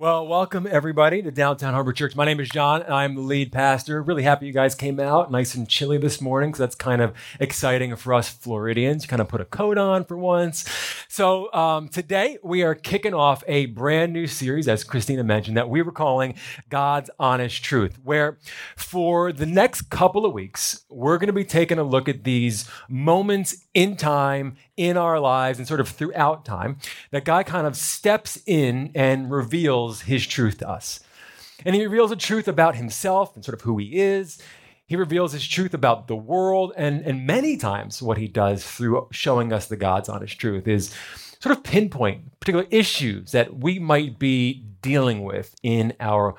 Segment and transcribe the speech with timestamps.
[0.00, 2.14] Well, welcome everybody to Downtown Harbor Church.
[2.14, 4.00] My name is John, and I'm the lead pastor.
[4.00, 7.12] Really happy you guys came out nice and chilly this morning, so that's kind of
[7.40, 9.06] exciting for us Floridians.
[9.06, 10.64] Kind of put a coat on for once.
[11.08, 15.68] So um, today we are kicking off a brand new series, as Christina mentioned, that
[15.68, 16.36] we were calling
[16.68, 18.38] God's Honest Truth, where
[18.76, 22.70] for the next couple of weeks we're going to be taking a look at these
[22.88, 26.78] moments in time in our lives and sort of throughout time
[27.10, 31.00] that God kind of steps in and reveals his truth to us.
[31.64, 34.40] And he reveals a truth about himself and sort of who he is.
[34.86, 36.72] He reveals his truth about the world.
[36.76, 40.94] And, and many times, what he does through showing us the God's honest truth is
[41.40, 46.34] sort of pinpoint particular issues that we might be dealing with in our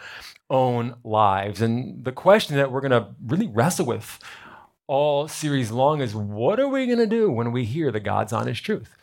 [0.49, 1.61] own lives.
[1.61, 4.19] And the question that we're going to really wrestle with
[4.87, 8.33] all series long is what are we going to do when we hear the God's
[8.33, 8.95] honest truth?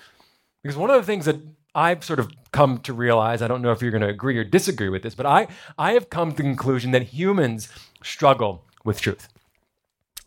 [0.62, 1.40] Because one of the things that
[1.76, 4.44] I've sort of come to realize, I don't know if you're going to agree or
[4.44, 5.46] disagree with this, but I,
[5.78, 7.68] I have come to the conclusion that humans
[8.02, 9.28] struggle with truth.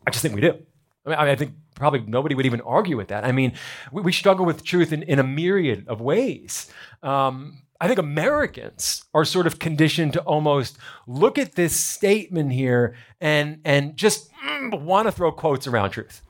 [0.05, 0.59] I just think we do.
[1.07, 3.25] I, mean, I think probably nobody would even argue with that.
[3.25, 3.53] I mean,
[3.91, 6.71] we, we struggle with truth in, in a myriad of ways.
[7.01, 12.93] Um, I think Americans are sort of conditioned to almost look at this statement here
[13.21, 16.21] and and just mm, want to throw quotes around truth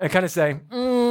[0.00, 1.03] and kind of say, mm,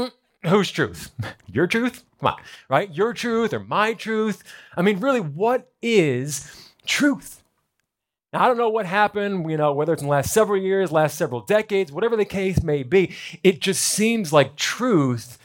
[0.46, 1.12] whose truth?
[1.48, 2.04] Your truth?
[2.20, 2.94] Come on, right?
[2.94, 4.44] Your truth or my truth?
[4.76, 7.44] I mean, really, what is truth?
[8.32, 10.92] Now, I don't know what happened, you know, whether it's in the last several years,
[10.92, 15.38] last several decades, whatever the case may be, it just seems like truth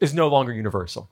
[0.00, 1.08] is no longer universal.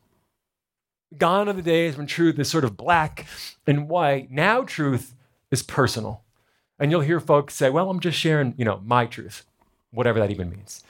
[1.16, 3.26] Gone are the days when truth is sort of black
[3.66, 4.30] and white.
[4.30, 5.14] Now truth
[5.50, 6.22] is personal.
[6.78, 9.46] And you'll hear folks say, well, I'm just sharing, you know, my truth,
[9.90, 10.82] whatever that even means.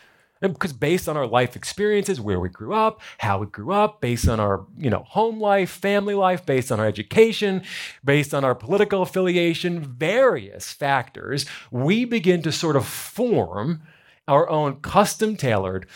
[0.53, 4.29] Because based on our life experiences, where we grew up, how we grew up, based
[4.29, 7.63] on our, you know, home life, family life, based on our education,
[8.05, 13.83] based on our political affiliation, various factors, we begin to sort of form
[14.29, 15.87] our own custom tailored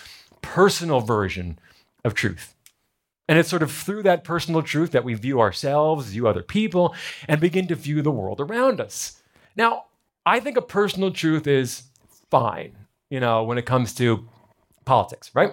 [0.43, 1.59] personal version
[2.05, 2.55] of truth.
[3.29, 6.95] And it's sort of through that personal truth that we view ourselves, view other people,
[7.29, 9.21] and begin to view the world around us.
[9.55, 9.85] Now,
[10.25, 11.83] I think a personal truth is
[12.31, 12.77] fine,
[13.11, 14.27] you know, when it comes to
[14.89, 15.53] politics, right?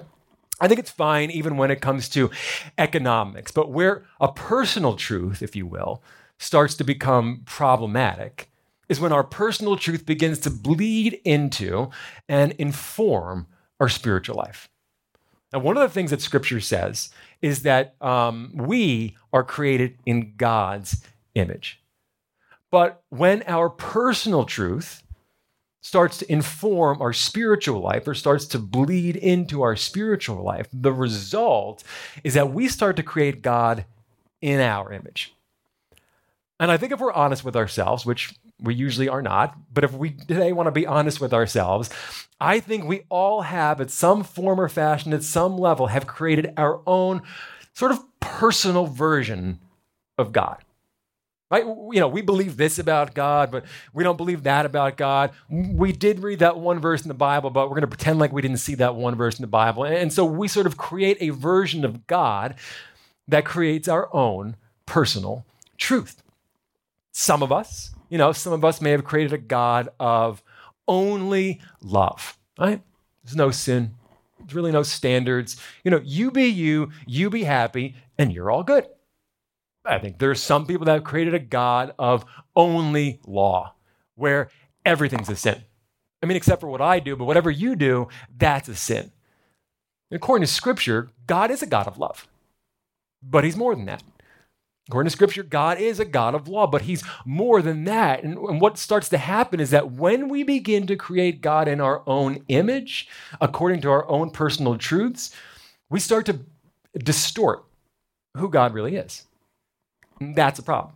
[0.61, 2.31] I think it's fine even when it comes to
[2.77, 3.51] economics.
[3.51, 6.01] But where a personal truth, if you will,
[6.39, 8.49] starts to become problematic
[8.87, 11.89] is when our personal truth begins to bleed into
[12.29, 13.47] and inform
[13.79, 14.69] our spiritual life.
[15.51, 17.09] Now, one of the things that scripture says
[17.41, 21.03] is that um, we are created in God's
[21.33, 21.81] image.
[22.71, 25.03] But when our personal truth
[25.85, 30.91] starts to inform our spiritual life or starts to bleed into our spiritual life, the
[30.91, 31.83] result
[32.23, 33.85] is that we start to create God
[34.41, 35.35] in our image.
[36.59, 39.93] And I think if we're honest with ourselves, which we usually are not, but if
[39.93, 41.91] we today want to be honest with ourselves,
[42.41, 46.51] I think we all have, at some form or fashion, at some level, have created
[46.57, 47.21] our own
[47.73, 49.59] sort of personal version
[50.17, 50.63] of God.
[51.51, 51.63] Right?
[51.63, 55.31] You know, we believe this about God, but we don't believe that about God.
[55.49, 58.33] We did read that one verse in the Bible, but we're going to pretend like
[58.33, 59.83] we didn't see that one verse in the Bible.
[59.85, 62.55] And so we sort of create a version of God
[63.27, 65.45] that creates our own personal
[65.77, 66.23] truth.
[67.11, 70.43] Some of us, you know, some of us may have created a God of
[70.87, 72.81] only love, right?
[73.23, 73.95] There's no sin,
[74.39, 75.57] there's really no standards.
[75.83, 78.87] You know, you be you, you be happy, and you're all good.
[79.85, 82.25] I think there are some people that have created a God of
[82.55, 83.73] only law,
[84.15, 84.49] where
[84.85, 85.63] everything's a sin.
[86.23, 89.11] I mean, except for what I do, but whatever you do, that's a sin.
[90.11, 92.27] According to Scripture, God is a God of love,
[93.21, 94.03] but He's more than that.
[94.87, 98.23] According to Scripture, God is a God of law, but He's more than that.
[98.23, 101.81] And, and, what starts to happen is that when we begin to create God in
[101.81, 103.07] our own image,
[103.41, 105.35] according to our own personal truths,
[105.89, 106.39] we start to
[106.99, 107.65] distort
[108.37, 109.25] who God really is.
[110.19, 110.95] That's a problem.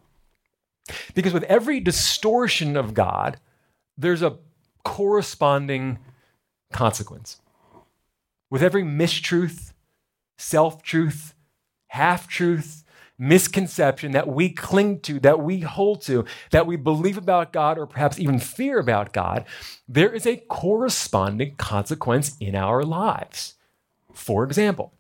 [1.14, 3.40] Because with every distortion of God,
[3.98, 4.38] there's a
[4.84, 6.00] corresponding
[6.72, 7.42] consequence.
[8.50, 9.74] With every mistruth,
[10.38, 11.36] self truth,
[11.88, 12.84] half truth,
[13.20, 17.86] misconception that we cling to, that we hold to, that we believe about God, or
[17.86, 19.46] perhaps even fear about God,
[19.88, 23.56] there is a corresponding consequence in our lives.
[24.14, 24.94] For example,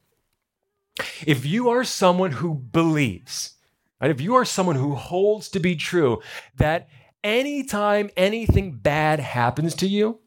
[1.25, 3.55] if you are someone who believes,
[4.01, 4.11] Right?
[4.11, 6.21] If you are someone who holds to be true
[6.55, 6.87] that
[7.23, 10.19] anytime anything bad happens to you,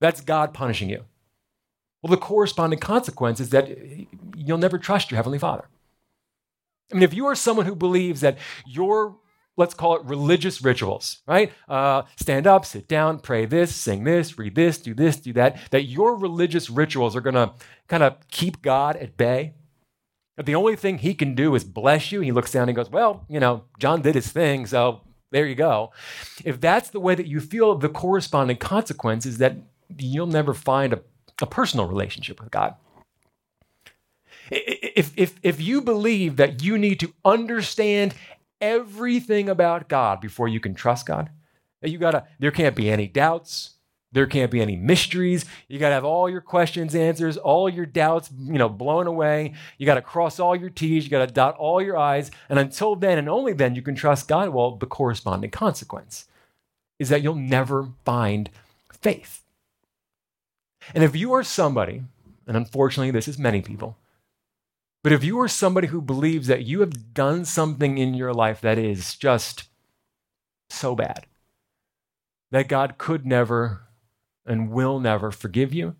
[0.00, 1.04] that's God punishing you.
[2.02, 3.68] Well, the corresponding consequence is that
[4.36, 5.64] you'll never trust your Heavenly Father.
[6.92, 9.16] I mean, if you are someone who believes that your
[9.58, 11.52] let's call it religious rituals, right?
[11.68, 15.58] Uh, stand up, sit down, pray this, sing this, read this, do this, do that,
[15.72, 17.52] that your religious rituals are going to
[17.88, 19.54] kind of keep God at bay.
[20.38, 22.20] That the only thing he can do is bless you.
[22.20, 25.00] He looks down and goes, Well, you know, John did his thing, so
[25.32, 25.90] there you go.
[26.44, 29.56] If that's the way that you feel, the corresponding consequence is that
[29.98, 31.00] you'll never find a,
[31.42, 32.76] a personal relationship with God.
[34.52, 38.14] If, if, if you believe that you need to understand
[38.60, 41.30] everything about God before you can trust God,
[41.82, 43.70] that you gotta, there can't be any doubts,
[44.12, 45.44] there can't be any mysteries.
[45.68, 49.54] You got to have all your questions answers, all your doubts, you know, blown away.
[49.76, 52.58] You got to cross all your T's, you got to dot all your I's, and
[52.58, 54.48] until then and only then you can trust God.
[54.48, 56.26] Well, the corresponding consequence
[56.98, 58.50] is that you'll never find
[58.90, 59.42] faith.
[60.94, 62.02] And if you are somebody,
[62.46, 63.98] and unfortunately this is many people,
[65.04, 68.60] but if you are somebody who believes that you have done something in your life
[68.62, 69.64] that is just
[70.70, 71.26] so bad
[72.50, 73.82] that God could never
[74.48, 75.94] and will never forgive you,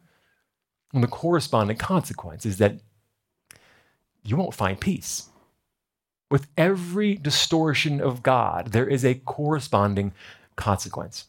[0.92, 2.80] and the corresponding consequence is that
[4.24, 5.28] you won't find peace.
[6.30, 10.12] With every distortion of God, there is a corresponding
[10.56, 11.26] consequence.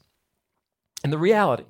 [1.03, 1.65] And the reality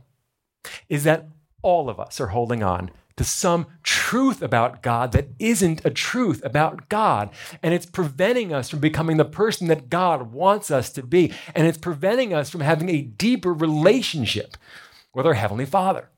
[0.88, 1.28] is that
[1.62, 6.42] all of us are holding on to some truth about God that isn't a truth
[6.44, 7.30] about God.
[7.62, 11.34] And it's preventing us from becoming the person that God wants us to be.
[11.54, 14.56] And it's preventing us from having a deeper relationship
[15.14, 16.10] with our Heavenly Father.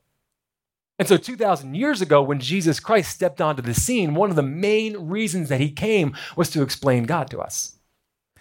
[0.99, 4.43] And so, 2,000 years ago, when Jesus Christ stepped onto the scene, one of the
[4.43, 7.77] main reasons that he came was to explain God to us.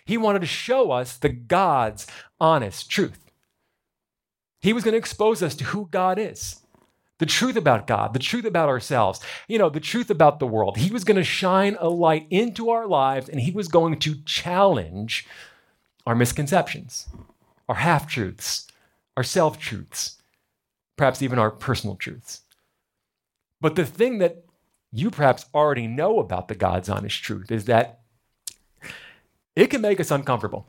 [0.04, 2.06] He wanted to show us the God's
[2.38, 3.30] honest truth.
[4.60, 6.60] He was going to expose us to who God is
[7.20, 10.78] the truth about God, the truth about ourselves, you know, the truth about the world.
[10.78, 14.16] He was going to shine a light into our lives and he was going to
[14.24, 15.26] challenge
[16.06, 17.08] our misconceptions,
[17.68, 18.66] our half truths,
[19.18, 20.16] our self truths,
[21.00, 22.42] perhaps even our personal truths.
[23.58, 24.44] But the thing that
[24.92, 28.00] you perhaps already know about the God's honest truth is that
[29.56, 30.66] it can make us uncomfortable.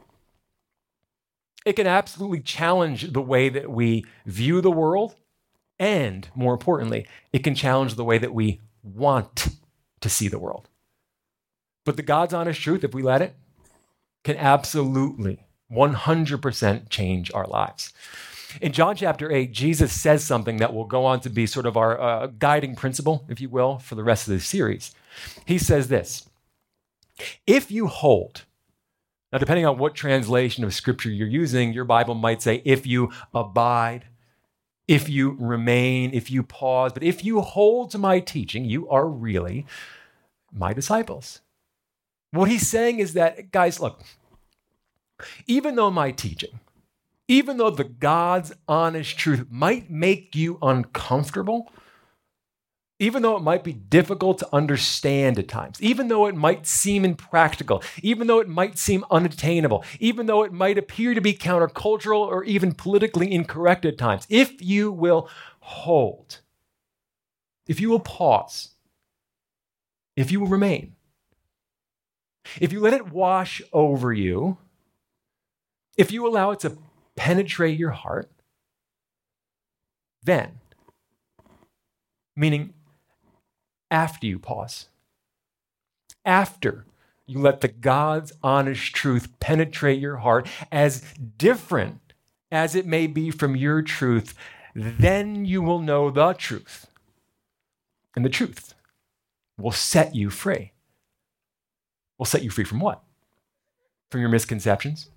[1.65, 5.15] It can absolutely challenge the way that we view the world
[5.77, 9.49] and more importantly, it can challenge the way that we want
[9.99, 10.69] to see the world.
[11.83, 13.35] But the God's honest truth, if we let it,
[14.23, 17.91] can absolutely 100% change our lives.
[18.59, 21.77] In John chapter 8, Jesus says something that will go on to be sort of
[21.77, 24.93] our uh, guiding principle, if you will, for the rest of this series.
[25.45, 26.27] He says this
[27.47, 28.43] If you hold,
[29.31, 33.11] now depending on what translation of scripture you're using, your Bible might say, if you
[33.33, 34.05] abide,
[34.87, 39.07] if you remain, if you pause, but if you hold to my teaching, you are
[39.07, 39.65] really
[40.51, 41.41] my disciples.
[42.31, 44.01] What he's saying is that, guys, look,
[45.47, 46.59] even though my teaching,
[47.31, 51.71] even though the God's honest truth might make you uncomfortable,
[52.99, 57.05] even though it might be difficult to understand at times, even though it might seem
[57.05, 62.19] impractical, even though it might seem unattainable, even though it might appear to be countercultural
[62.19, 65.29] or even politically incorrect at times, if you will
[65.61, 66.41] hold,
[67.65, 68.71] if you will pause,
[70.17, 70.97] if you will remain,
[72.59, 74.57] if you let it wash over you,
[75.95, 76.77] if you allow it to
[77.21, 78.31] penetrate your heart,
[80.23, 80.59] then,
[82.35, 82.73] meaning
[83.91, 84.87] after you pause.
[86.25, 86.85] After
[87.27, 91.03] you let the God's honest truth penetrate your heart, as
[91.37, 92.13] different
[92.51, 94.33] as it may be from your truth,
[94.73, 96.87] then you will know the truth.
[98.15, 98.73] And the truth
[99.59, 100.71] will set you free.
[102.17, 103.03] Will set you free from what?
[104.09, 105.11] From your misconceptions?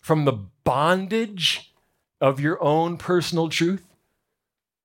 [0.00, 1.74] From the bondage
[2.20, 3.86] of your own personal truth?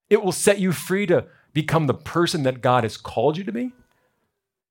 [0.09, 3.51] It will set you free to become the person that God has called you to
[3.51, 3.71] be.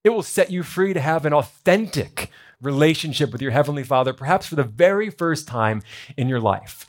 [0.04, 2.30] It will set you free to have an authentic
[2.60, 5.82] relationship with your Heavenly Father, perhaps for the very first time
[6.16, 6.88] in your life.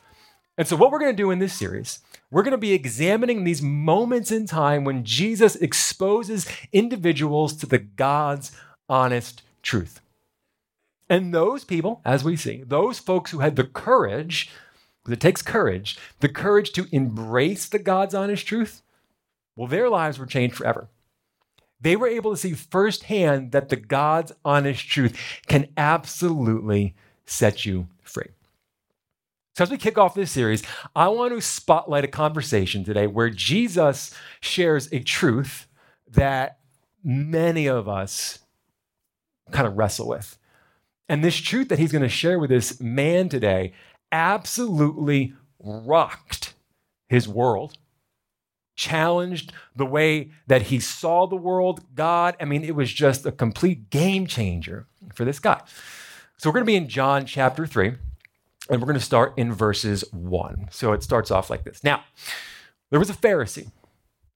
[0.56, 1.98] And so, what we're going to do in this series,
[2.30, 7.78] we're going to be examining these moments in time when Jesus exposes individuals to the
[7.78, 8.52] God's
[8.88, 10.00] honest truth.
[11.08, 14.50] And those people, as we see, those folks who had the courage,
[15.02, 18.82] because it takes courage, the courage to embrace the God's honest truth,
[19.56, 20.88] well, their lives were changed forever.
[21.80, 26.94] They were able to see firsthand that the God's honest truth can absolutely
[27.26, 28.30] set you free.
[29.54, 30.62] So, as we kick off this series,
[30.96, 35.68] I want to spotlight a conversation today where Jesus shares a truth
[36.10, 36.58] that
[37.04, 38.40] many of us
[39.50, 40.38] kind of wrestle with.
[41.08, 43.72] And this truth that he's going to share with this man today
[44.10, 46.54] absolutely rocked
[47.08, 47.76] his world,
[48.76, 52.36] challenged the way that he saw the world, God.
[52.40, 55.60] I mean, it was just a complete game changer for this guy.
[56.38, 57.94] So we're going to be in John chapter 3,
[58.70, 60.68] and we're going to start in verses 1.
[60.70, 61.84] So it starts off like this.
[61.84, 62.04] Now,
[62.90, 63.70] there was a Pharisee,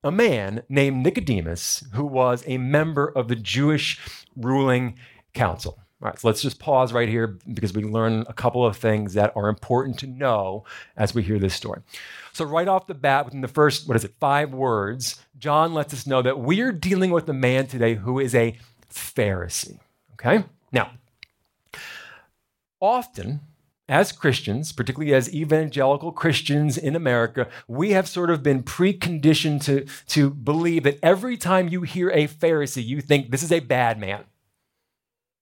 [0.04, 3.98] a man named Nicodemus, who was a member of the Jewish
[4.36, 4.98] ruling
[5.34, 5.78] council.
[6.00, 9.14] All right, so let's just pause right here because we learn a couple of things
[9.14, 10.62] that are important to know
[10.96, 11.80] as we hear this story.
[12.32, 15.92] So, right off the bat, within the first, what is it, five words, John lets
[15.92, 18.56] us know that we're dealing with a man today who is a
[18.88, 19.80] Pharisee.
[20.12, 20.44] Okay?
[20.70, 20.92] Now,
[22.80, 23.40] often,
[23.88, 29.84] as Christians, particularly as evangelical Christians in America, we have sort of been preconditioned to,
[30.08, 33.98] to believe that every time you hear a Pharisee, you think this is a bad
[33.98, 34.24] man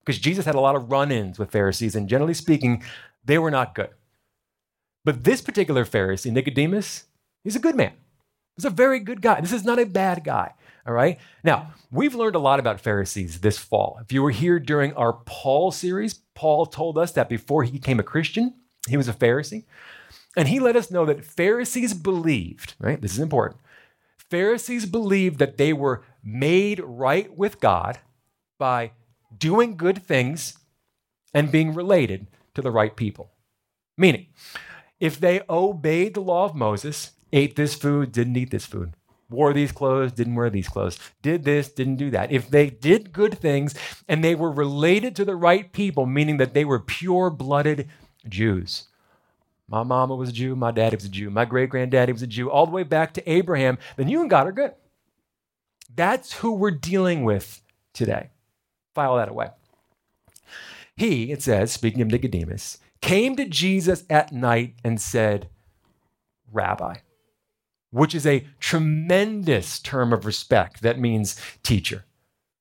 [0.07, 2.83] because Jesus had a lot of run ins with Pharisees, and generally speaking,
[3.25, 3.91] they were not good.
[5.05, 7.05] But this particular Pharisee, Nicodemus,
[7.45, 7.93] he's a good man.
[8.57, 9.41] He's a very good guy.
[9.41, 10.55] This is not a bad guy.
[10.87, 11.19] All right.
[11.43, 13.99] Now, we've learned a lot about Pharisees this fall.
[14.01, 17.99] If you were here during our Paul series, Paul told us that before he became
[17.99, 18.55] a Christian,
[18.89, 19.65] he was a Pharisee.
[20.37, 23.01] And he let us know that Pharisees believed, right?
[23.01, 23.61] This is important.
[24.31, 27.99] Pharisees believed that they were made right with God
[28.59, 28.93] by
[29.39, 30.59] doing good things
[31.35, 33.33] and being related to the right people.
[33.99, 34.27] Meaning,
[35.01, 38.95] if they obeyed the law of Moses, ate this food, didn't eat this food,
[39.29, 42.33] wore these clothes, didn't wear these clothes, did this, didn't do that.
[42.33, 43.75] If they did good things
[44.09, 47.89] and they were related to the right people, meaning that they were pure blooded
[48.29, 48.89] Jews.
[49.69, 52.27] My mama was a Jew, my daddy was a Jew, my great granddaddy was a
[52.27, 54.73] Jew, all the way back to Abraham, then you and God are good.
[55.95, 57.63] That's who we're dealing with
[57.93, 58.31] today.
[58.97, 59.51] File that away.
[60.97, 65.51] He, it says, speaking of Nicodemus, came to Jesus at night and said,
[66.51, 66.95] Rabbi,
[67.91, 72.07] which is a tremendous term of respect that means teacher.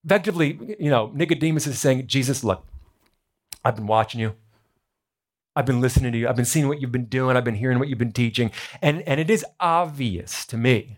[0.03, 2.67] Effectively, you know, Nicodemus is saying, Jesus, look,
[3.63, 4.35] I've been watching you.
[5.55, 6.27] I've been listening to you.
[6.27, 7.37] I've been seeing what you've been doing.
[7.37, 8.51] I've been hearing what you've been teaching.
[8.81, 10.97] And, and it is obvious to me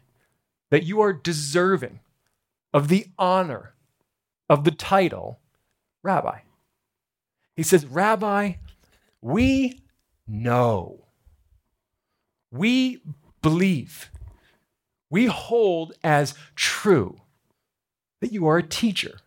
[0.72, 2.00] that you are deserving
[2.74, 3.76] of the honor
[4.50, 5.40] of the title
[6.04, 6.40] rabbi.
[7.56, 8.54] He says, Rabbi,
[9.22, 9.82] we
[10.28, 11.06] know,
[12.52, 13.02] we
[13.42, 14.12] believe,
[15.10, 17.22] we hold as true
[18.22, 19.20] that you are a teacher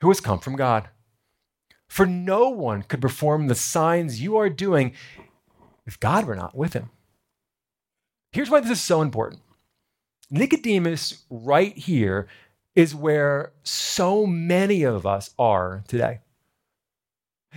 [0.00, 0.88] who has come from God.
[1.88, 4.92] For no one could perform the signs you are doing
[5.86, 6.90] if God were not with him.
[8.30, 9.40] Here's why this is so important.
[10.30, 12.28] Nicodemus, right here,
[12.78, 16.20] is where so many of us are today.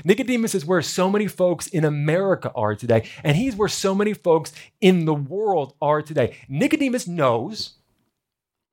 [0.03, 4.13] Nicodemus is where so many folks in America are today, and he's where so many
[4.15, 4.51] folks
[4.81, 6.35] in the world are today.
[6.49, 7.73] Nicodemus knows,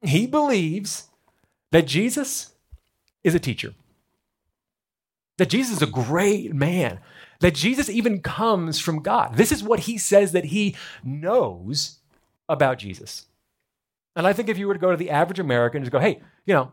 [0.00, 1.09] he believes
[1.71, 2.55] that Jesus
[3.23, 3.75] is a teacher,
[5.37, 6.99] that Jesus is a great man,
[7.40, 9.37] that Jesus even comes from God.
[9.37, 10.75] This is what he says that he
[11.05, 11.99] knows
[12.49, 13.26] about Jesus.
[14.19, 16.01] And I think if you were to go to the average American and just go,
[16.01, 16.73] hey, you know,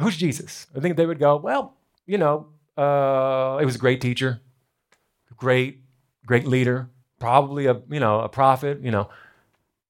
[0.00, 0.66] who's Jesus?
[0.74, 1.76] I think they would go, well,
[2.06, 4.40] you know, uh, he was a great teacher,
[5.36, 5.82] great,
[6.24, 6.88] great leader,
[7.20, 9.10] probably a, you know, a prophet, you know.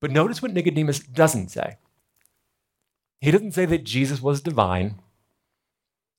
[0.00, 1.76] But notice what Nicodemus doesn't say.
[3.20, 4.96] He doesn't say that Jesus was divine.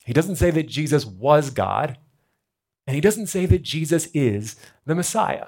[0.06, 1.98] He doesn't say that Jesus was God.
[2.88, 4.56] And he doesn't say that Jesus is
[4.86, 5.48] the Messiah.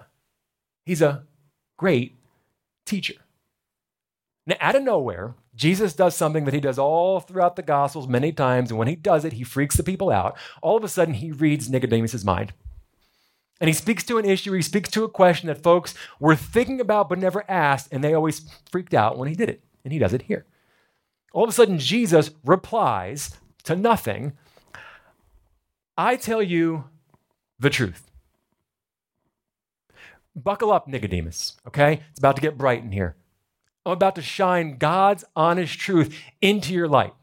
[0.86, 1.24] He's a
[1.78, 2.18] great
[2.86, 3.16] teacher.
[4.46, 8.32] Now, out of nowhere, Jesus does something that he does all throughout the Gospels many
[8.32, 8.72] times.
[8.72, 10.38] And when he does it, he freaks the people out.
[10.62, 12.54] All of a sudden, he reads Nicodemus' mind.
[13.60, 16.82] And he speaks to an issue, he speaks to a question that folks were thinking
[16.82, 19.64] about but never asked, and they always freaked out when he did it.
[19.84, 20.48] And he does it here.
[21.32, 24.34] All of a sudden, Jesus replies to nothing
[25.96, 26.86] I tell you
[27.60, 28.10] the truth.
[30.36, 32.02] Buckle up, Nicodemus, okay?
[32.10, 33.16] It's about to get bright in here.
[33.86, 37.14] I'm about to shine God's honest truth into your light.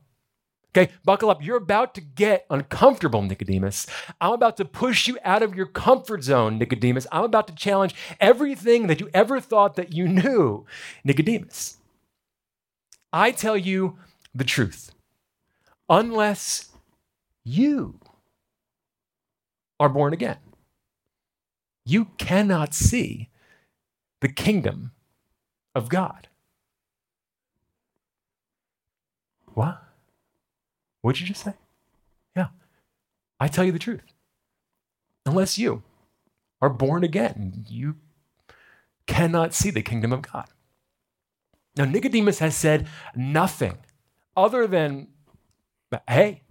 [0.76, 1.42] Okay, buckle up.
[1.42, 3.86] You're about to get uncomfortable, Nicodemus.
[4.20, 7.06] I'm about to push you out of your comfort zone, Nicodemus.
[7.10, 10.66] I'm about to challenge everything that you ever thought that you knew,
[11.04, 11.78] Nicodemus.
[13.12, 13.96] I tell you
[14.34, 14.92] the truth.
[15.88, 16.68] Unless
[17.44, 17.98] you
[19.80, 20.38] are born again,
[21.86, 23.30] you cannot see
[24.20, 24.92] the kingdom
[25.74, 26.27] of God.
[29.58, 29.82] What?
[31.00, 31.54] What'd you just say?
[32.36, 32.50] Yeah.
[33.40, 34.04] I tell you the truth.
[35.26, 35.82] Unless you
[36.62, 37.96] are born again, you
[39.08, 40.46] cannot see the kingdom of God.
[41.76, 42.86] Now, Nicodemus has said
[43.16, 43.78] nothing
[44.36, 45.08] other than,
[46.08, 46.42] hey.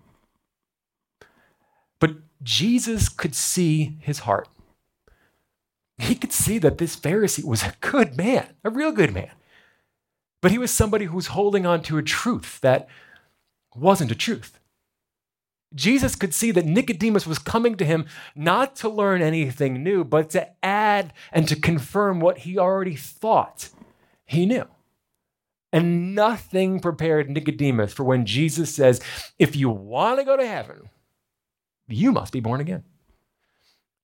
[2.01, 4.49] But Jesus could see his heart.
[5.97, 9.31] He could see that this Pharisee was a good man, a real good man.
[10.41, 12.87] But he was somebody who was holding on to a truth that
[13.75, 14.59] wasn't a truth.
[15.75, 20.29] Jesus could see that Nicodemus was coming to him not to learn anything new, but
[20.31, 23.69] to add and to confirm what he already thought
[24.25, 24.65] he knew.
[25.73, 29.01] And nothing prepared Nicodemus for when Jesus says,
[29.37, 30.89] If you want to go to heaven,
[31.89, 32.83] you must be born again.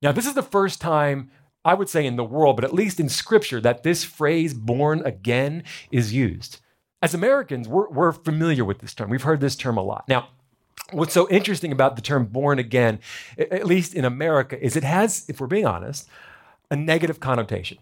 [0.01, 1.31] Now, this is the first time,
[1.65, 5.01] I would say, in the world, but at least in scripture, that this phrase, born
[5.05, 6.59] again, is used.
[7.01, 9.09] As Americans, we're, we're familiar with this term.
[9.09, 10.05] We've heard this term a lot.
[10.07, 10.29] Now,
[10.91, 12.99] what's so interesting about the term born again,
[13.37, 16.07] at least in America, is it has, if we're being honest,
[16.69, 17.77] a negative connotation.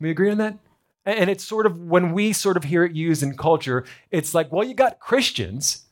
[0.00, 0.58] We agree on that?
[1.06, 4.50] And it's sort of when we sort of hear it used in culture, it's like,
[4.50, 5.82] well, you got Christians,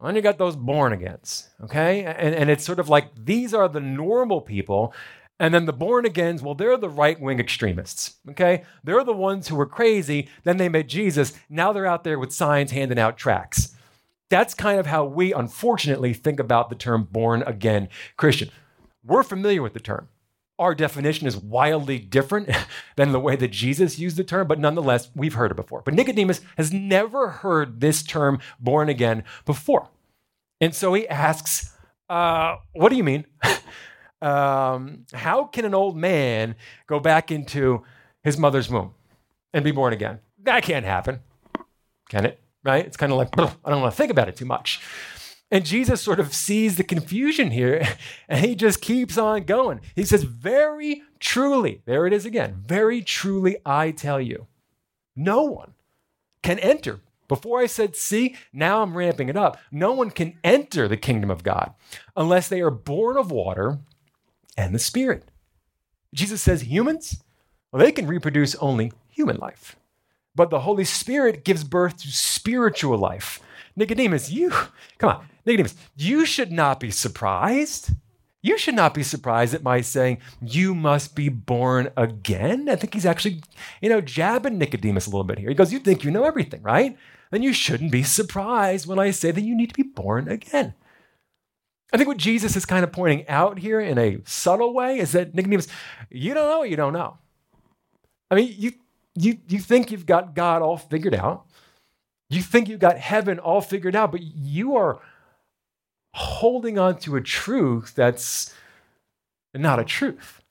[0.00, 2.04] and you got those born agains, okay?
[2.04, 4.92] And, and it's sort of like these are the normal people.
[5.40, 8.62] And then the born agains, well, they're the right wing extremists, okay?
[8.84, 10.28] They're the ones who were crazy.
[10.44, 11.32] Then they met Jesus.
[11.48, 13.74] Now they're out there with signs handing out tracts.
[14.30, 18.50] That's kind of how we, unfortunately, think about the term born again Christian.
[19.04, 20.08] We're familiar with the term
[20.58, 22.50] our definition is wildly different
[22.96, 25.82] than the way that Jesus used the term, but nonetheless, we've heard it before.
[25.84, 29.88] But Nicodemus has never heard this term born again before.
[30.60, 31.72] And so he asks,
[32.08, 33.26] uh, What do you mean?
[34.24, 37.84] um, how can an old man go back into
[38.22, 38.94] his mother's womb
[39.52, 40.20] and be born again?
[40.42, 41.20] That can't happen.
[42.08, 42.40] Can it?
[42.62, 42.84] Right?
[42.86, 44.80] It's kind of like, I don't want to think about it too much.
[45.50, 47.86] And Jesus sort of sees the confusion here
[48.28, 49.80] and he just keeps on going.
[49.94, 54.46] He says, Very truly, there it is again, very truly, I tell you,
[55.14, 55.74] no one
[56.42, 57.00] can enter.
[57.26, 59.56] Before I said, see, now I'm ramping it up.
[59.72, 61.72] No one can enter the kingdom of God
[62.14, 63.78] unless they are born of water
[64.56, 65.24] and the Spirit.
[66.12, 67.22] Jesus says, humans,
[67.72, 69.76] well, they can reproduce only human life.
[70.34, 73.40] But the Holy Spirit gives birth to spiritual life.
[73.76, 74.50] Nicodemus, you,
[74.98, 77.90] come on, Nicodemus, you should not be surprised.
[78.42, 82.68] You should not be surprised at my saying, You must be born again.
[82.68, 83.42] I think he's actually,
[83.80, 85.48] you know, jabbing Nicodemus a little bit here.
[85.48, 86.96] He goes, You think you know everything, right?
[87.30, 90.74] Then you shouldn't be surprised when I say that you need to be born again.
[91.94, 95.12] I think what Jesus is kind of pointing out here in a subtle way is
[95.12, 95.68] that Nicodemus,
[96.10, 97.18] you don't know what you don't know.
[98.32, 98.72] I mean, you,
[99.14, 101.46] you, you think you've got God all figured out.
[102.30, 104.98] You think you've got heaven all figured out, but you are
[106.14, 108.52] holding on to a truth that's
[109.54, 110.42] not a truth.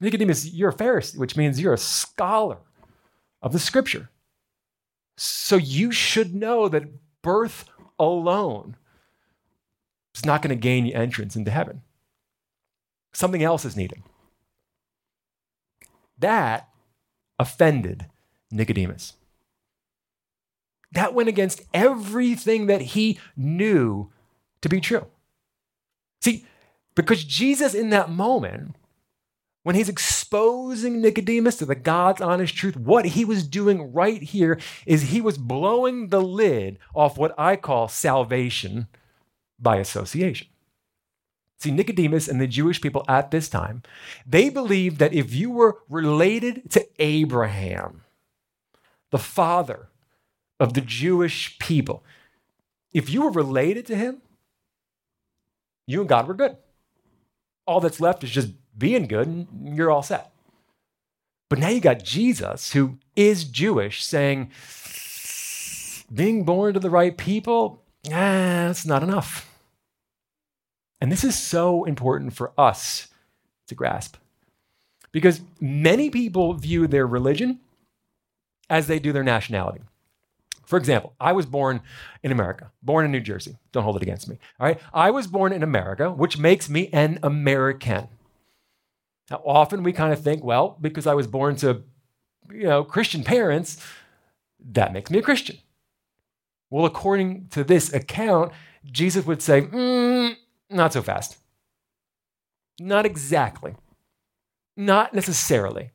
[0.00, 2.58] Nicodemus, you're a Pharisee, which means you're a scholar
[3.40, 4.10] of the scripture.
[5.16, 6.88] So you should know that
[7.22, 7.66] birth
[8.00, 8.74] alone
[10.16, 11.82] is not going to gain you entrance into heaven.
[13.12, 14.02] Something else is needed.
[16.18, 16.68] That
[17.38, 18.06] offended
[18.50, 19.14] Nicodemus.
[20.92, 24.10] That went against everything that he knew
[24.62, 25.06] to be true.
[26.22, 26.46] See,
[26.94, 28.74] because Jesus, in that moment,
[29.62, 34.58] when he's exposing Nicodemus to the God's honest truth, what he was doing right here
[34.86, 38.86] is he was blowing the lid off what I call salvation
[39.58, 40.48] by association.
[41.58, 43.82] See, Nicodemus and the Jewish people at this time,
[44.26, 48.02] they believed that if you were related to Abraham,
[49.10, 49.88] the father
[50.60, 52.04] of the Jewish people,
[52.92, 54.20] if you were related to him,
[55.86, 56.56] you and God were good.
[57.66, 60.30] All that's left is just being good, and you're all set.
[61.48, 64.50] But now you got Jesus, who is Jewish, saying,
[66.12, 69.52] being born to the right people, that's not enough.
[71.00, 73.08] And this is so important for us
[73.68, 74.16] to grasp.
[75.12, 77.60] Because many people view their religion
[78.68, 79.80] as they do their nationality.
[80.66, 81.80] For example, I was born
[82.22, 83.56] in America, born in New Jersey.
[83.70, 84.38] Don't hold it against me.
[84.58, 84.80] All right.
[84.92, 88.08] I was born in America, which makes me an American.
[89.30, 91.82] Now, often we kind of think, well, because I was born to,
[92.50, 93.84] you know, Christian parents,
[94.72, 95.58] that makes me a Christian.
[96.70, 98.52] Well, according to this account,
[98.84, 100.36] Jesus would say, mm,
[100.70, 101.38] not so fast.
[102.80, 103.74] Not exactly.
[104.76, 105.90] Not necessarily.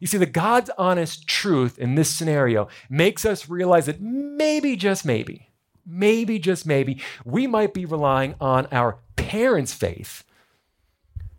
[0.00, 5.04] You see, the God's honest truth in this scenario makes us realize that maybe, just
[5.04, 5.50] maybe,
[5.86, 10.24] maybe, just maybe, we might be relying on our parents' faith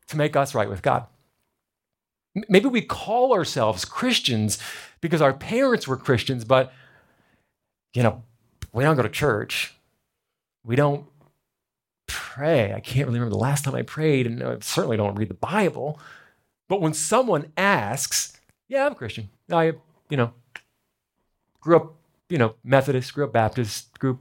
[0.07, 1.05] to make us right with God.
[2.49, 4.59] Maybe we call ourselves Christians
[5.01, 6.71] because our parents were Christians, but,
[7.95, 8.23] you know,
[8.73, 9.73] we don't go to church.
[10.65, 11.05] We don't
[12.07, 12.73] pray.
[12.73, 15.33] I can't really remember the last time I prayed, and I certainly don't read the
[15.33, 15.99] Bible.
[16.67, 19.29] But when someone asks, yeah, I'm a Christian.
[19.49, 19.73] I,
[20.09, 20.33] you know,
[21.61, 21.95] grew up,
[22.29, 24.19] you know, Methodist, grew up Baptist, grew,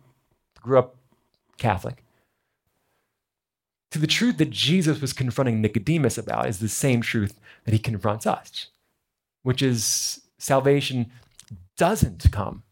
[0.61, 0.97] grew up
[1.59, 2.05] Catholic.
[3.91, 7.79] To the truth that Jesus was confronting Nicodemus about is the same truth that he
[7.79, 8.69] confronts us,
[9.43, 11.11] which is salvation
[11.77, 12.64] doesn't come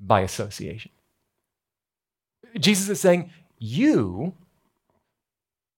[0.00, 0.90] by association.
[2.58, 4.34] Jesus is saying, You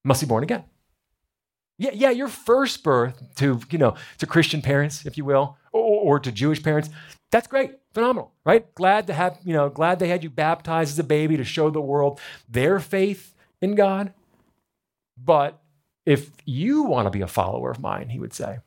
[0.04, 0.64] must be born again.
[1.78, 5.82] Yeah, yeah, your first birth to, you know, to Christian parents, if you will, or,
[5.82, 6.90] or to Jewish parents,
[7.30, 8.72] that's great, phenomenal, right?
[8.74, 11.70] Glad to have, you know, glad they had you baptized as a baby to show
[11.70, 14.12] the world their faith in God.
[15.16, 15.60] But
[16.04, 18.58] if you want to be a follower of mine, he would say,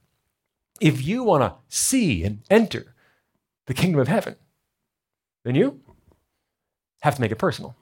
[0.79, 2.95] if you want to see and enter
[3.67, 4.35] the kingdom of heaven,
[5.43, 5.81] then you
[7.01, 7.75] have to make it personal.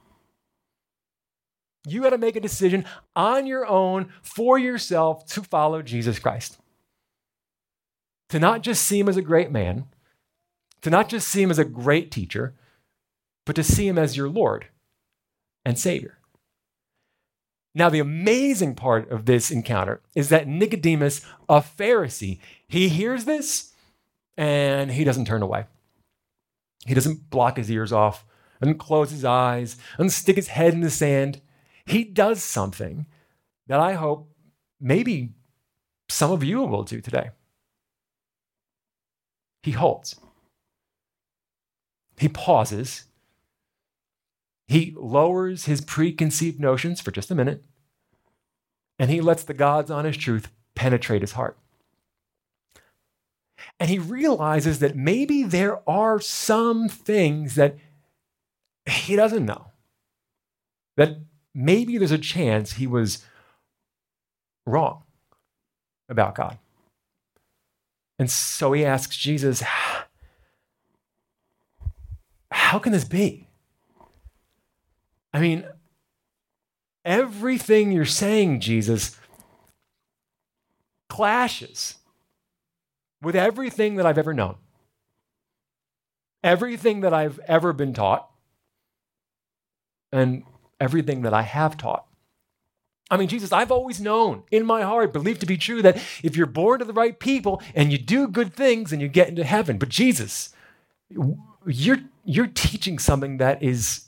[1.86, 6.58] You got to make a decision on your own for yourself to follow Jesus Christ.
[8.30, 9.86] To not just see him as a great man,
[10.82, 12.56] to not just see him as a great teacher,
[13.46, 14.68] but to see him as your Lord
[15.66, 16.18] and Savior.
[17.74, 23.74] Now, the amazing part of this encounter is that Nicodemus, a Pharisee, he hears this
[24.38, 25.66] and he doesn't turn away.
[26.86, 28.26] He doesn't block his ears off
[28.60, 31.42] and close his eyes and stick his head in the sand
[31.86, 33.06] he does something
[33.68, 34.30] that I hope
[34.80, 35.34] maybe
[36.10, 37.32] some of you will do today.
[39.64, 40.16] He halts.
[42.18, 43.06] he pauses,
[44.68, 47.64] he lowers his preconceived notions for just a minute,
[48.98, 51.58] and he lets the God's honest truth penetrate his heart.
[53.82, 57.78] And he realizes that maybe there are some things that
[58.86, 59.72] he doesn't know,
[60.98, 61.18] that
[61.56, 63.26] maybe there's a chance he was
[64.68, 65.02] wrong
[66.10, 66.60] about God.
[68.20, 69.64] And so he asks Jesus,
[72.52, 73.48] How can this be?
[75.34, 75.66] I mean,
[77.04, 79.18] everything you're saying, Jesus,
[81.10, 81.96] clashes
[83.22, 84.56] with everything that I've ever known,
[86.44, 88.28] everything that I've ever been taught.
[90.14, 90.44] And
[90.78, 92.06] everything that I have taught.
[93.10, 96.36] I mean, Jesus, I've always known in my heart, believed to be true, that if
[96.36, 99.46] you're born to the right people and you do good things, and you get into
[99.46, 99.78] heaven.
[99.78, 100.50] But Jesus,
[101.66, 104.08] you're, you're teaching something that is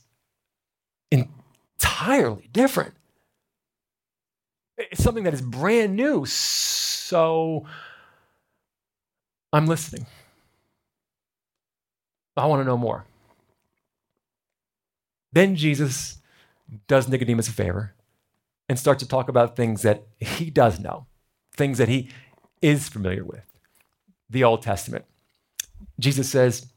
[1.09, 2.95] entirely different.
[4.77, 6.25] It's something that is brand new.
[6.25, 7.65] So
[9.53, 10.07] I'm listening.
[12.35, 13.05] I want to know more.
[15.31, 16.17] Then Jesus
[16.87, 17.93] does Nicodemus a favor
[18.67, 21.05] and starts to talk about things that he does know,
[21.55, 22.09] things that he
[22.61, 23.43] is familiar with.
[24.29, 25.05] The Old Testament.
[25.99, 26.67] Jesus says,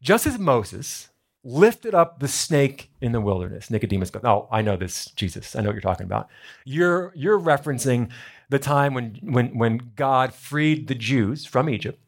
[0.00, 1.08] just as Moses
[1.46, 5.54] lifted up the snake in the wilderness, Nicodemus goes, Oh, I know this, Jesus.
[5.54, 6.28] I know what you're talking about.
[6.64, 8.10] You're, you're referencing
[8.48, 12.02] the time when, when, when God freed the Jews from Egypt.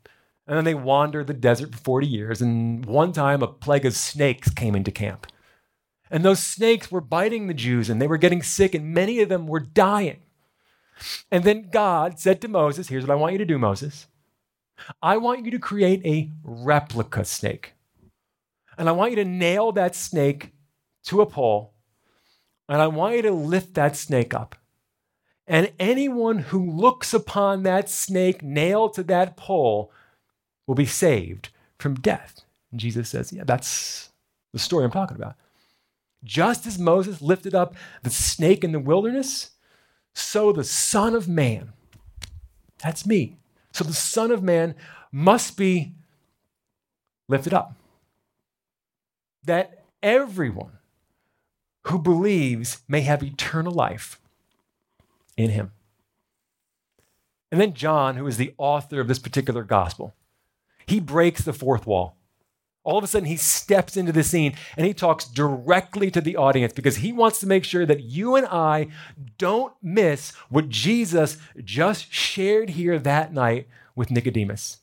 [0.47, 2.43] And then they wandered the desert for 40 years.
[2.43, 5.27] And one time, a plague of snakes came into camp.
[6.11, 9.29] And those snakes were biting the Jews and they were getting sick, and many of
[9.29, 10.21] them were dying.
[11.31, 14.07] And then God said to Moses, Here's what I want you to do, Moses.
[15.03, 17.75] I want you to create a replica snake.
[18.79, 20.53] And I want you to nail that snake
[21.05, 21.75] to a pole.
[22.69, 24.55] And I want you to lift that snake up.
[25.47, 29.91] And anyone who looks upon that snake nailed to that pole
[30.67, 32.43] will be saved from death.
[32.71, 34.11] And Jesus says, Yeah, that's
[34.53, 35.35] the story I'm talking about.
[36.23, 39.53] Just as Moses lifted up the snake in the wilderness,
[40.15, 41.73] so the Son of Man,
[42.83, 43.39] that's me.
[43.73, 44.75] So the Son of Man
[45.11, 45.95] must be
[47.29, 47.78] lifted up.
[49.45, 50.79] That everyone
[51.85, 54.21] who believes may have eternal life
[55.37, 55.73] in him.
[57.51, 60.15] And then John, who is the author of this particular gospel,
[60.87, 62.19] he breaks the fourth wall
[62.89, 66.37] all of a sudden he steps into the scene and he talks directly to the
[66.37, 68.89] audience because he wants to make sure that you and I
[69.37, 74.79] don't miss what Jesus just shared here that night with Nicodemus.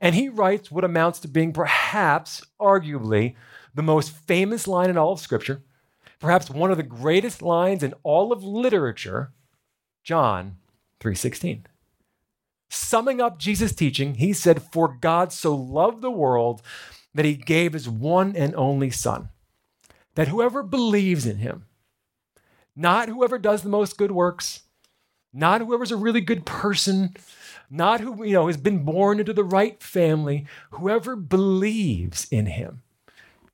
[0.00, 3.34] And he writes what amounts to being perhaps, arguably,
[3.74, 5.62] the most famous line in all of Scripture,
[6.18, 9.32] perhaps one of the greatest lines in all of literature,
[10.02, 10.56] John
[11.00, 11.66] 3:16.
[12.68, 16.62] Summing up Jesus' teaching, he said, "For God so loved the world
[17.14, 19.30] that he gave his one and only son,
[20.14, 21.66] that whoever believes in him,
[22.74, 24.62] not whoever does the most good works,
[25.32, 27.14] not whoever's a really good person,
[27.70, 32.82] not who you know has been born into the right family, whoever believes in him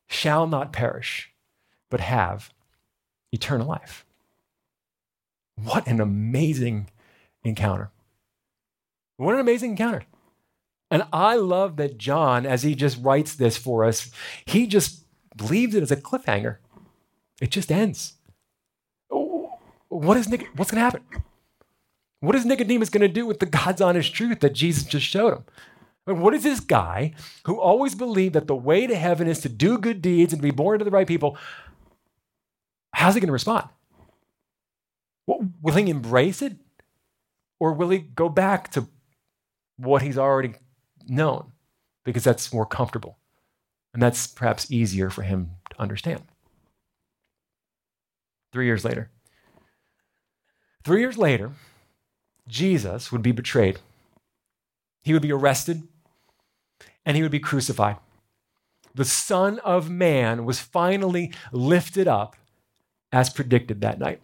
[0.06, 1.32] shall not perish,
[1.90, 2.52] but have
[3.32, 4.04] eternal life.
[5.56, 6.90] What an amazing
[7.44, 7.90] encounter.
[9.16, 10.02] What an amazing encounter.
[10.90, 14.10] And I love that John, as he just writes this for us,
[14.44, 15.04] he just
[15.40, 16.58] leaves it as a cliffhanger.
[17.40, 18.14] It just ends.
[19.88, 21.02] What is Nic- what's going to happen?
[22.22, 25.34] What is Nicodemus going to do with the God's honest truth that Jesus just showed
[25.34, 25.44] him?
[26.04, 29.76] what is this guy who always believed that the way to heaven is to do
[29.76, 31.36] good deeds and to be born to the right people?
[32.94, 33.68] How's he going to respond?
[35.26, 36.56] Will he embrace it?
[37.58, 38.86] Or will he go back to
[39.76, 40.54] what he's already
[41.08, 41.50] known?
[42.04, 43.18] Because that's more comfortable.
[43.94, 46.22] And that's perhaps easier for him to understand.
[48.52, 49.10] Three years later.
[50.84, 51.52] Three years later,
[52.48, 53.78] Jesus would be betrayed.
[55.02, 55.82] He would be arrested
[57.04, 57.96] and he would be crucified.
[58.94, 62.36] The Son of Man was finally lifted up
[63.10, 64.20] as predicted that night.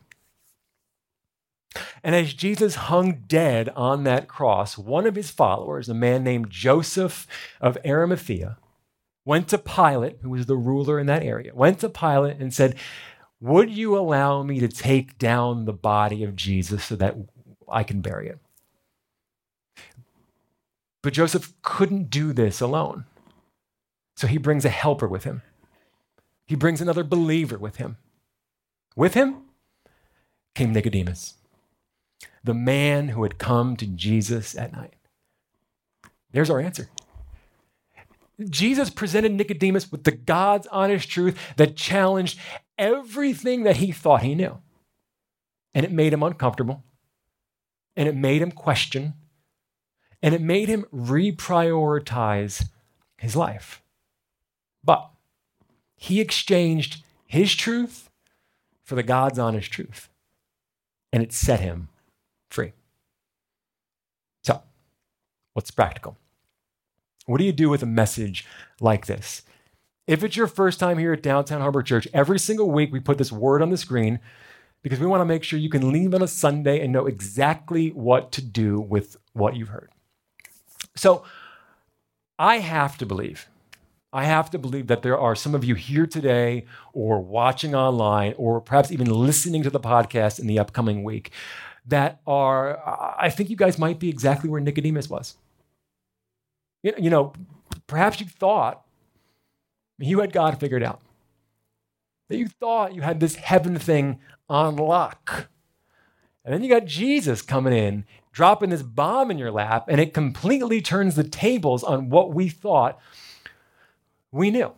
[2.02, 6.50] And as Jesus hung dead on that cross, one of his followers, a man named
[6.50, 7.26] Joseph
[7.60, 8.56] of Arimathea,
[9.24, 12.76] went to Pilate, who was the ruler in that area, went to Pilate and said,
[13.40, 17.16] Would you allow me to take down the body of Jesus so that
[17.70, 18.38] I can bury it?
[21.02, 23.04] But Joseph couldn't do this alone.
[24.16, 25.42] So he brings a helper with him.
[26.46, 27.98] He brings another believer with him.
[28.96, 29.42] With him
[30.54, 31.34] came Nicodemus,
[32.42, 34.94] the man who had come to Jesus at night.
[36.32, 36.88] There's our answer.
[38.48, 42.38] Jesus presented Nicodemus with the God's honest truth that challenged
[42.76, 44.58] everything that he thought he knew.
[45.74, 46.82] And it made him uncomfortable.
[47.98, 49.14] And it made him question.
[50.22, 52.68] And it made him reprioritize
[53.16, 53.82] his life.
[54.84, 55.10] But
[55.96, 58.08] he exchanged his truth
[58.84, 60.08] for the God's honest truth.
[61.12, 61.88] And it set him
[62.50, 62.72] free.
[64.44, 64.62] So,
[65.54, 66.16] what's practical?
[67.26, 68.46] What do you do with a message
[68.80, 69.42] like this?
[70.06, 73.18] If it's your first time here at Downtown Harbor Church, every single week we put
[73.18, 74.20] this word on the screen
[74.82, 77.90] because we want to make sure you can leave on a Sunday and know exactly
[77.90, 79.90] what to do with what you've heard.
[80.96, 81.24] So,
[82.38, 83.48] I have to believe
[84.12, 88.34] I have to believe that there are some of you here today or watching online
[88.38, 91.30] or perhaps even listening to the podcast in the upcoming week
[91.86, 92.78] that are,
[93.18, 95.36] I think you guys might be exactly where Nicodemus was.
[96.82, 97.34] You know,
[97.86, 98.82] perhaps you thought
[99.98, 101.02] you had God figured out,
[102.28, 105.48] that you thought you had this heaven thing on lock.
[106.44, 110.14] And then you got Jesus coming in, dropping this bomb in your lap, and it
[110.14, 112.98] completely turns the tables on what we thought
[114.30, 114.72] we knew.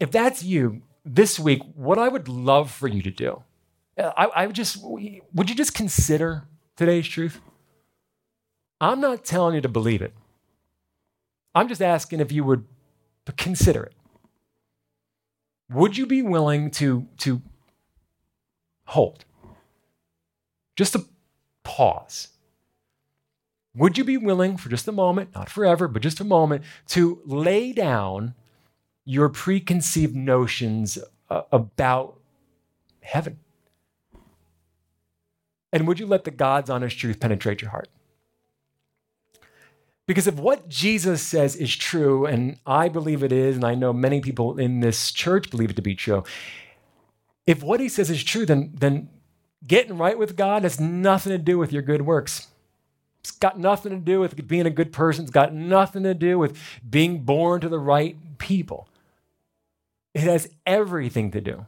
[0.00, 3.42] If that's you this week, what I would love for you to do,
[3.98, 6.44] uh, I, I would just, would you just consider
[6.76, 7.40] today's truth?
[8.80, 10.14] I'm not telling you to believe it.
[11.54, 12.66] I'm just asking if you would
[13.36, 13.94] consider it.
[15.70, 17.40] Would you be willing to, to
[18.84, 19.24] hold?
[20.76, 21.04] Just a
[21.62, 22.28] pause
[23.76, 27.20] would you be willing for just a moment, not forever, but just a moment, to
[27.24, 28.34] lay down
[29.04, 30.96] your preconceived notions
[31.28, 32.20] uh, about
[33.00, 33.38] heaven?
[35.72, 37.88] And would you let the God's honest truth penetrate your heart?
[40.06, 43.92] Because if what Jesus says is true, and I believe it is, and I know
[43.92, 46.22] many people in this church believe it to be true,
[47.46, 49.08] if what he says is true, then, then
[49.66, 52.48] getting right with God has nothing to do with your good works.
[53.20, 55.24] It's got nothing to do with being a good person.
[55.24, 58.88] It's got nothing to do with being born to the right people.
[60.12, 61.66] It has everything to do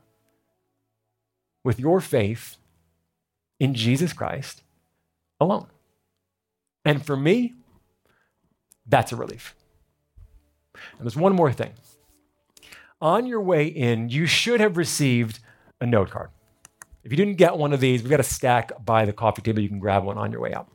[1.64, 2.56] with your faith
[3.58, 4.62] in Jesus Christ
[5.40, 5.66] alone.
[6.84, 7.54] And for me,
[8.86, 9.54] that's a relief.
[10.74, 11.72] And there's one more thing.
[13.00, 15.40] On your way in, you should have received
[15.80, 16.30] a note card.
[17.04, 19.60] If you didn't get one of these, we've got a stack by the coffee table.
[19.60, 20.68] You can grab one on your way out.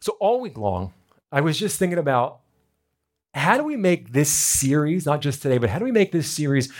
[0.00, 0.92] So all week long,
[1.32, 2.40] I was just thinking about
[3.34, 6.30] how do we make this series, not just today, but how do we make this
[6.30, 6.72] series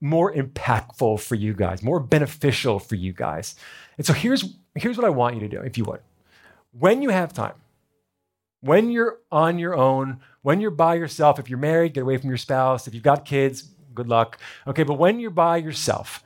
[0.00, 3.54] more impactful for you guys, more beneficial for you guys?
[3.96, 6.00] And so here's, here's what I want you to do, if you would.
[6.72, 7.54] When you have time,
[8.60, 12.28] when you're on your own, when you're by yourself, if you're married, get away from
[12.28, 12.86] your spouse.
[12.86, 13.62] If you've got kids,
[13.94, 14.38] good luck.
[14.66, 16.22] Okay, but when you're by yourself,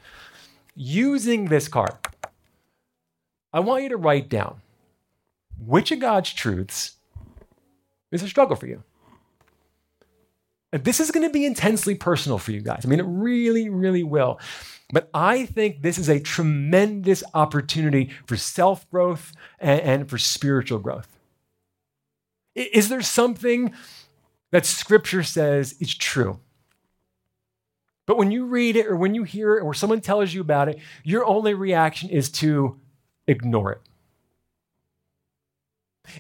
[0.80, 1.92] using this card,
[3.52, 4.62] I want you to write down
[5.64, 6.96] which of God's truths
[8.10, 8.82] is a struggle for you.
[10.72, 12.82] And this is going to be intensely personal for you guys.
[12.84, 14.40] I mean, it really, really will.
[14.92, 20.78] But I think this is a tremendous opportunity for self growth and, and, for spiritual
[20.78, 21.18] growth.
[22.54, 23.72] Is there something
[24.50, 26.40] that scripture says is true?
[28.06, 30.68] But when you read it or when you hear it or someone tells you about
[30.68, 32.80] it, your only reaction is to
[33.26, 33.80] ignore it.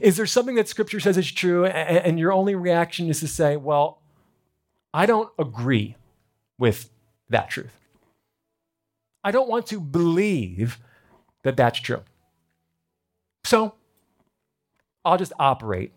[0.00, 3.56] Is there something that scripture says is true and, your only reaction is to say,
[3.56, 4.02] well,
[4.94, 5.96] I don't agree
[6.58, 6.90] with
[7.28, 7.74] that truth.
[9.24, 10.78] I don't want to believe
[11.42, 12.02] that that's true.
[13.44, 13.74] So
[15.04, 15.92] I'll just operate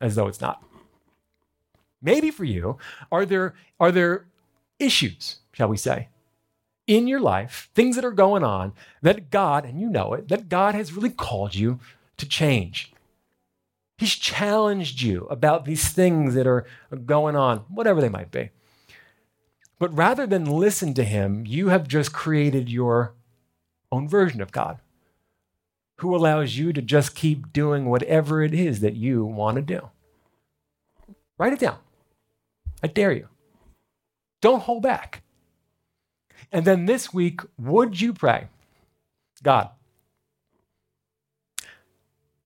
[0.00, 0.64] as though it's not.
[2.00, 2.78] Maybe for you,
[3.10, 4.26] are there, are there
[4.84, 6.08] issues, shall we say,
[6.86, 10.48] in your life, things that are going on that God, and you know it, that
[10.48, 11.80] God has really called you
[12.16, 12.92] to change?
[13.96, 16.66] He's challenged you about these things that are
[17.06, 18.50] going on, whatever they might be.
[19.78, 23.14] But rather than listen to him, you have just created your
[23.90, 24.78] own version of God
[25.98, 29.90] who allows you to just keep doing whatever it is that you want to do.
[31.38, 31.78] Write it down.
[32.82, 33.28] I dare you.
[34.44, 35.22] Don't hold back.
[36.52, 38.48] And then this week, would you pray,
[39.42, 39.70] God,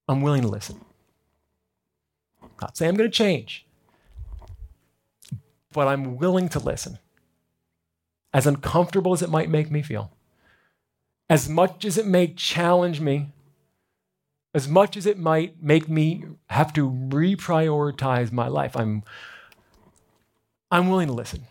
[0.07, 0.81] I'm willing to listen.
[2.61, 3.67] Not saying I'm going to change,
[5.73, 7.01] but I'm willing to listen.
[8.33, 10.13] As uncomfortable as it might make me feel,
[11.29, 13.33] as much as it may challenge me,
[14.55, 19.03] as much as it might make me have to reprioritize my life, I'm,
[20.71, 21.43] I'm willing to listen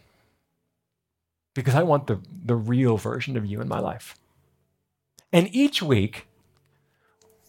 [1.58, 4.16] because I want the, the real version of you in my life.
[5.34, 6.28] And each week,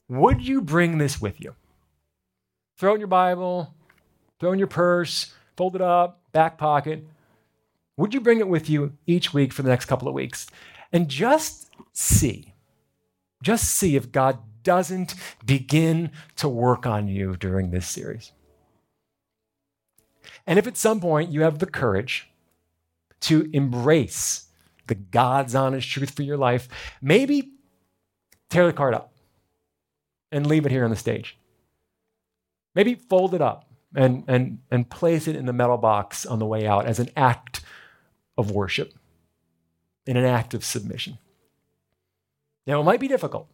[0.08, 1.54] would you bring this with you?
[2.78, 3.74] Throw in your Bible,
[4.40, 7.06] throw in your purse, fold it up, back pocket.
[7.98, 10.46] Would you bring it with you each week for the next couple of weeks?
[10.90, 12.54] And just see,
[13.42, 18.32] just see if God doesn't begin to work on you during this series.
[20.46, 22.27] And if at some point you have the courage
[23.20, 24.46] to embrace
[24.86, 26.68] the God's honest truth for your life,
[27.00, 27.52] maybe
[28.50, 29.12] tear the card up
[30.32, 31.36] and leave it here on the stage.
[32.74, 36.46] Maybe fold it up and, and, and place it in the metal box on the
[36.46, 37.60] way out as an act
[38.36, 38.94] of worship,
[40.06, 41.18] in an act of submission.
[42.66, 43.48] Now, it might be difficult,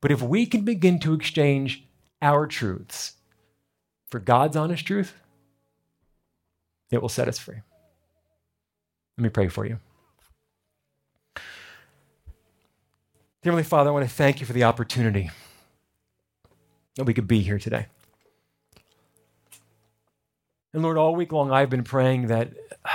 [0.00, 1.86] but if we can begin to exchange
[2.20, 3.14] our truths
[4.08, 5.14] for God's honest truth,
[6.90, 7.62] it will set us free.
[9.16, 9.78] Let me pray for you.
[13.44, 15.30] Heavenly Father, I want to thank you for the opportunity
[16.96, 17.86] that we could be here today.
[20.72, 22.52] And Lord, all week long I've been praying that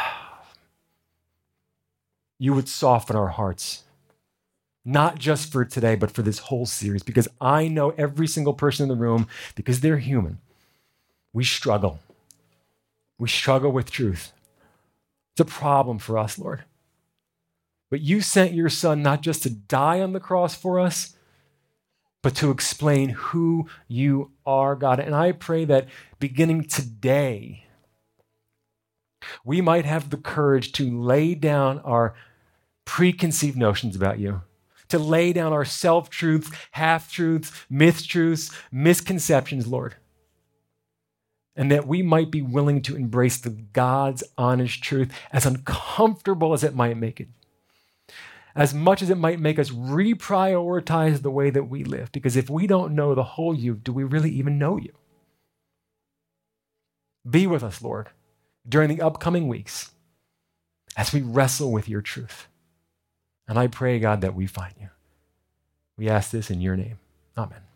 [2.39, 3.84] you would soften our hearts,
[4.86, 8.84] not just for today, but for this whole series, because I know every single person
[8.84, 10.39] in the room, because they're human,
[11.34, 11.99] we struggle.
[13.19, 14.32] We struggle with truth.
[15.38, 16.63] It's a problem for us, Lord.
[17.91, 21.15] But you sent your son not just to die on the cross for us,
[22.23, 25.00] but to explain who you are, God.
[25.00, 27.65] And I pray that beginning today,
[29.45, 32.15] we might have the courage to lay down our
[32.86, 34.41] preconceived notions about you,
[34.88, 39.97] to lay down our self truths, half truths, myth truths, misconceptions, Lord.
[41.58, 46.64] And that we might be willing to embrace the God's honest truth, as uncomfortable as
[46.64, 47.28] it might make it,
[48.55, 52.12] as much as it might make us reprioritize the way that we live.
[52.12, 54.93] Because if we don't know the whole you, do we really even know you?
[57.30, 58.10] Be with us, Lord
[58.68, 59.91] during the upcoming weeks
[60.95, 62.47] as we wrestle with your truth.
[63.47, 64.89] And I pray, God, that we find you.
[65.97, 66.99] We ask this in your name.
[67.38, 67.66] Amen.